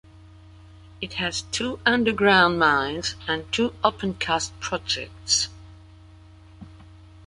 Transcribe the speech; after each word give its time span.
It 0.99 1.13
has 1.13 1.43
two 1.51 1.79
underground 1.85 2.57
mines 2.57 3.13
and 3.27 3.45
two 3.51 3.69
opencast 3.83 4.49
projects. 4.59 5.47